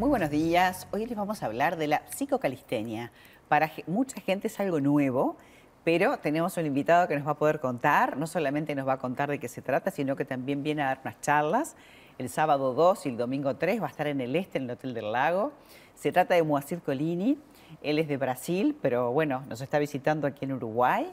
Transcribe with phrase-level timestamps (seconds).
[0.00, 0.88] Muy buenos días.
[0.92, 3.12] Hoy les vamos a hablar de la psicocalistenia.
[3.48, 5.36] Para mucha gente es algo nuevo,
[5.84, 8.16] pero tenemos un invitado que nos va a poder contar.
[8.16, 10.86] No solamente nos va a contar de qué se trata, sino que también viene a
[10.86, 11.76] dar unas charlas.
[12.16, 14.70] El sábado 2 y el domingo 3 va a estar en el este, en el
[14.70, 15.52] Hotel del Lago.
[15.96, 17.36] Se trata de Moacir Colini.
[17.82, 21.12] Él es de Brasil, pero bueno, nos está visitando aquí en Uruguay.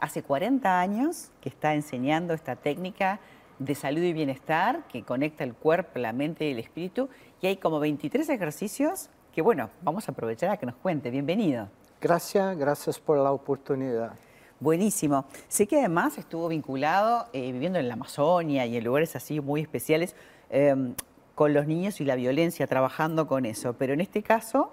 [0.00, 3.20] Hace 40 años que está enseñando esta técnica
[3.58, 7.08] de salud y bienestar que conecta el cuerpo, la mente y el espíritu.
[7.44, 11.10] Y hay como 23 ejercicios que, bueno, vamos a aprovechar a que nos cuente.
[11.10, 11.68] Bienvenido.
[12.00, 14.14] Gracias, gracias por la oportunidad.
[14.60, 15.26] Buenísimo.
[15.46, 19.60] Sé que además estuvo vinculado, eh, viviendo en la Amazonia y en lugares así muy
[19.60, 20.16] especiales,
[20.48, 20.94] eh,
[21.34, 23.74] con los niños y la violencia, trabajando con eso.
[23.74, 24.72] Pero en este caso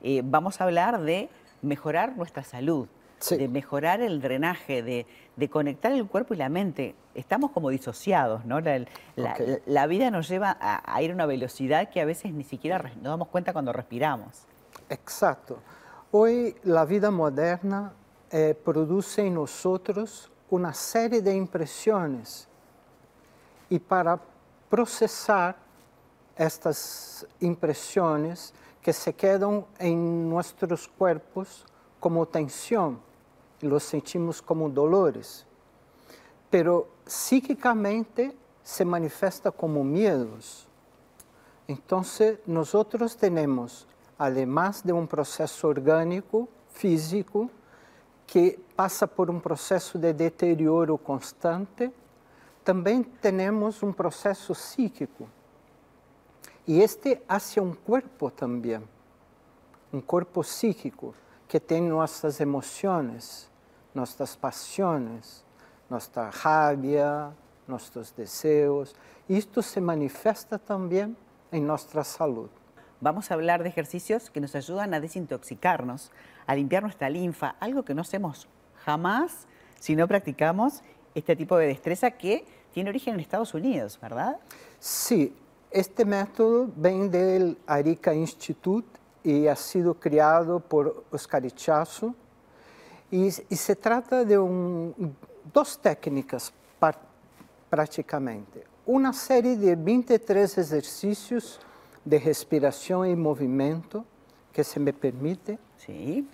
[0.00, 1.28] eh, vamos a hablar de
[1.60, 2.86] mejorar nuestra salud,
[3.22, 3.36] Sí.
[3.36, 6.94] de mejorar el drenaje, de, de conectar el cuerpo y la mente.
[7.14, 8.60] Estamos como disociados, ¿no?
[8.60, 8.78] La,
[9.16, 9.60] la- Ok.
[9.66, 12.78] la vida nos lleva a, a ir a una velocidad que a veces ni siquiera
[12.96, 14.42] nos damos cuenta cuando respiramos.
[14.88, 15.58] Exacto.
[16.10, 17.92] Hoy la vida moderna
[18.30, 22.48] eh, produce en nosotros una serie de impresiones
[23.70, 24.18] y para
[24.68, 25.56] procesar
[26.36, 31.64] estas impresiones que se quedan en nuestros cuerpos
[32.00, 32.98] como tensión
[33.62, 35.46] los sentimos como dolores,
[36.50, 40.68] pero psíquicamente se manifiesta como miedos.
[41.66, 43.86] Entonces, nosotros tenemos,
[44.18, 47.50] además de un proceso orgánico, físico,
[48.26, 51.90] que pasa por um processo de deterioro constante,
[52.64, 55.28] também temos um processo psíquico.
[56.66, 58.80] E este hacia um corpo também,
[59.92, 61.14] um corpo psíquico,
[61.48, 63.50] que tem nossas emoções,
[63.94, 65.44] nossas paixões,
[65.88, 67.32] nossa rabia,
[67.66, 68.94] nossos desejos.
[69.28, 71.16] Isto se manifesta também
[71.50, 72.50] em nossa saúde.
[73.00, 76.10] Vamos a hablar de ejercicios que nos ayudan a desintoxicarnos,
[76.46, 78.48] a limpiar nuestra linfa, algo que no hacemos
[78.84, 79.46] jamás
[79.80, 80.82] si no practicamos
[81.14, 84.36] este tipo de destreza que tiene origen en Estados Unidos, ¿verdad?
[84.78, 85.34] Sí,
[85.70, 88.88] este método vem do Arica Institute
[89.24, 92.14] e ha sido criado por Oscar Ichazo
[93.12, 94.92] e, e se trata de um,
[95.52, 96.98] duas técnicas par,
[97.68, 98.64] praticamente.
[98.86, 101.60] Uma série de 23 exercícios
[102.04, 104.04] de respiração e movimento
[104.52, 105.58] que se me permite.
[105.76, 106.26] Sí.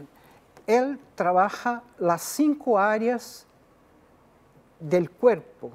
[0.67, 3.47] Él trabaja las cinco áreas
[4.79, 5.73] del cuerpo.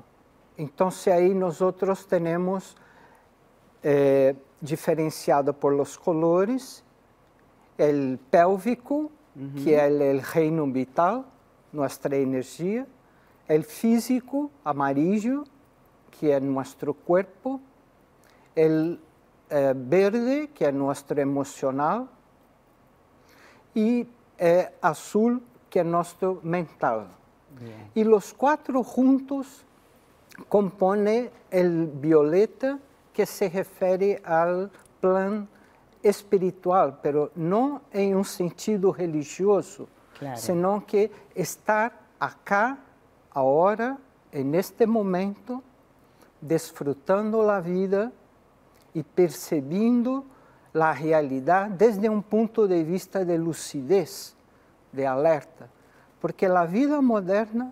[0.57, 2.75] Entonces ahí nosotros tenemos
[3.81, 6.83] eh, diferenciado por los colores
[7.77, 9.11] el pélvico,
[9.63, 11.25] que es el, el reino vital,
[11.71, 12.85] nuestra energía,
[13.47, 15.43] el físico, amarillo,
[16.19, 17.59] que es nuestro cuerpo,
[18.55, 18.99] el
[19.49, 22.07] eh, verde, que es nuestro emocional,
[23.73, 24.07] y
[24.37, 27.07] eh, azul, que es nuestro mental.
[27.59, 27.91] Bien.
[27.95, 29.65] Y los cuatro juntos
[30.47, 32.79] compone el violeta
[33.11, 35.47] que se refiere al plan
[36.03, 39.87] espiritual, pero no en un sentido religioso,
[40.19, 40.37] Claro.
[40.37, 42.77] sino que estar acá,
[43.31, 43.97] ahora,
[44.31, 45.63] en este momento,
[46.41, 48.11] disfrutando la vida
[48.93, 50.23] y percibiendo
[50.73, 54.35] la realidad desde un punto de vista de lucidez,
[54.91, 55.67] de alerta,
[56.21, 57.71] porque la vida moderna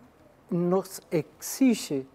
[0.50, 2.06] nos exige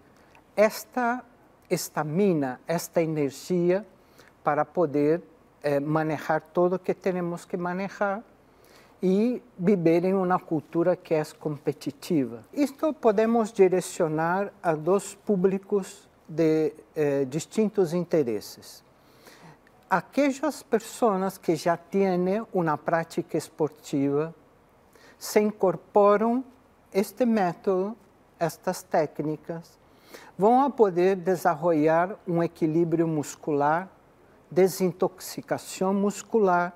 [0.55, 1.25] esta
[1.69, 3.85] estamina, esta energia
[4.43, 5.23] para poder
[5.67, 8.23] eh, manejar todo que temos que manejar
[9.03, 12.45] e viver em uma cultura que é competitiva.
[12.53, 18.85] Isto podemos direcionar a dois públicos de eh, distintos interesses.
[19.91, 24.33] Aquelas pessoas que já têm uma prática esportiva
[25.19, 26.45] se incorporam
[26.93, 27.97] este método,
[28.39, 29.77] estas técnicas,
[30.39, 33.89] vão a poder desenvolver um equilíbrio muscular,
[34.57, 36.75] desintoxicação muscular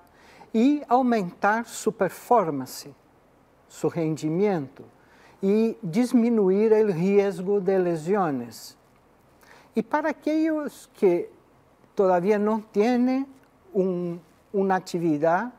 [0.52, 2.94] e aumentar sua performance,
[3.66, 4.84] seu rendimento
[5.42, 8.76] e diminuir o risco de lesões.
[9.74, 11.30] E para aqueles que
[11.96, 13.26] todavía não têm
[13.74, 14.18] um,
[14.52, 15.50] uma atividade,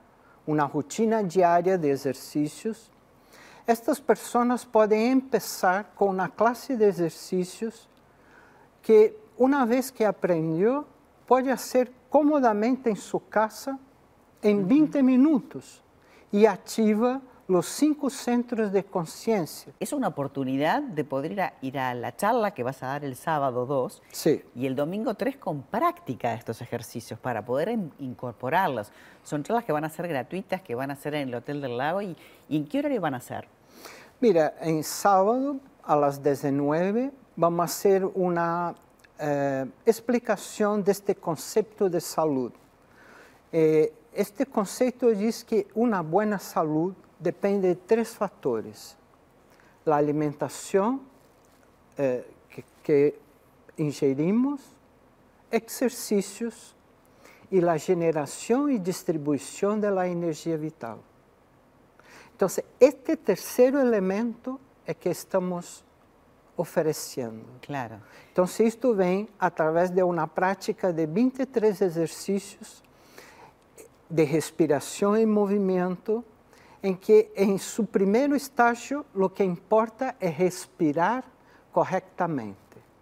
[0.46, 2.92] uma rotina diária de exercícios,
[3.66, 7.90] estas pessoas podem começar com uma classe de exercícios
[8.84, 10.86] que, uma vez que aprendeu,
[11.26, 13.80] pode fazer comodamente em sua casa
[14.44, 15.82] em 20 minutos
[16.32, 19.74] e ativa los cinco centros de conciencia.
[19.80, 23.04] Es una oportunidad de poder ir a, ir a la charla que vas a dar
[23.04, 24.42] el sábado 2 Sí.
[24.56, 28.92] y el domingo 3 con práctica de estos ejercicios para poder in- incorporarlos.
[29.24, 31.78] Son charlas que van a ser gratuitas, que van a ser en el Hotel del
[31.78, 32.16] Lago y,
[32.50, 33.48] ¿y en qué horario van a ser?
[34.22, 38.76] Mira, en sábado a las 19 vamos a hacer una
[39.22, 42.52] eh, explicación de este concepto de salud.
[43.52, 48.98] Eh, este concepto dice que una buena salud depende de tres factores.
[49.86, 51.02] La alimentación
[51.98, 53.20] eh, que, que
[53.78, 54.62] ingerimos,
[57.52, 60.98] y la generación y distribución de la energía vital.
[62.32, 65.84] Entonces, este tercer elemento es que estamos
[66.56, 67.46] oferecendo.
[67.62, 68.02] Claro.
[68.30, 72.84] Entonces, isto vem através de uma prática de 23 exercícios
[74.10, 76.24] de respiração e movimento,
[76.84, 81.24] em que em seu primeiro estágio, o que importa é respirar
[81.72, 82.58] corretamente.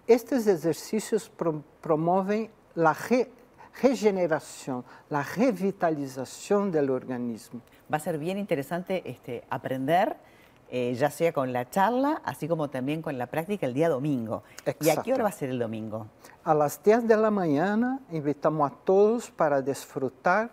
[0.07, 3.28] Estes exercícios pro promovem a re
[3.74, 7.62] regeneração, a revitalização do organismo.
[7.90, 10.18] Va a ser bien interesante este, aprender,
[10.69, 14.44] eh, ya sea con la charla, así como también con la práctica el día domingo.
[14.81, 16.07] ¿Y a qué hora va a ser el domingo?
[16.44, 20.50] A las 10 de la mañana invitamos a todos para disfrutar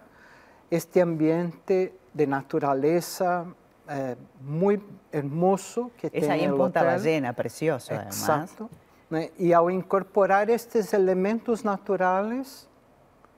[0.70, 3.44] este ambiente de naturaleza
[3.88, 4.82] eh, muy
[5.12, 6.92] hermoso que Es tiene ahí en el Punta hotel.
[6.94, 8.18] Ballena, precioso además.
[8.18, 8.70] Exacto.
[9.10, 9.30] né?
[9.38, 12.68] E ao incorporar estes elementos naturais,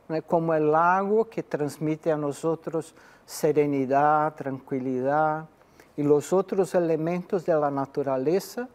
[0.09, 2.95] né, como o lago que transmite a nós outros
[3.27, 4.37] serenidade,
[5.99, 8.69] tranquilidade, e os outros elementos da natureza,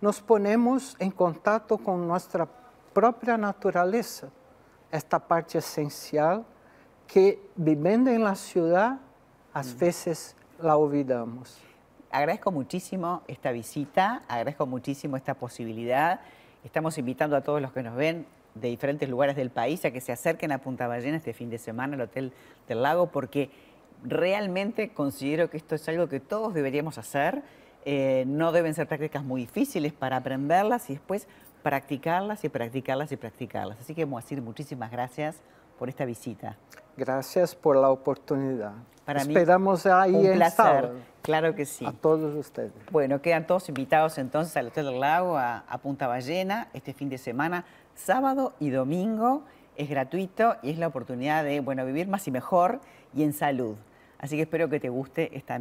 [0.00, 2.48] nos ponemos em contato com nossa
[2.94, 4.32] própria natureza,
[4.90, 6.44] esta parte essencial
[7.06, 8.98] que, vivendo na cidade,
[9.52, 11.58] às vezes la olvidamos.
[12.10, 16.20] Agradezco muchísimo esta visita, agradezco muchísimo esta posibilidad.
[16.64, 20.00] Estamos invitando a todos los que nos ven de diferentes lugares del país a que
[20.00, 22.32] se acerquen a Punta Ballena este fin de semana al Hotel
[22.66, 23.50] del Lago porque
[24.04, 27.42] realmente considero que esto es algo que todos deberíamos hacer.
[27.84, 31.26] Eh, no deben ser prácticas muy difíciles para aprenderlas y después
[31.62, 33.80] practicarlas y practicarlas y practicarlas.
[33.80, 35.36] Así que, Moacir, muchísimas gracias
[35.78, 36.56] por esta visita.
[36.96, 38.72] Gracias por la oportunidad.
[39.04, 40.92] Para mí, Esperamos ahí Un en placer, sábado
[41.22, 41.84] claro que sí.
[41.86, 42.72] a todos ustedes.
[42.90, 47.08] Bueno, quedan todos invitados entonces al Hotel del Lago, a, a Punta Ballena, este fin
[47.08, 47.64] de semana,
[47.94, 49.42] sábado y domingo.
[49.76, 52.80] Es gratuito y es la oportunidad de bueno, vivir más y mejor
[53.14, 53.76] y en salud.
[54.20, 55.58] Así que espero que te guste esta noche.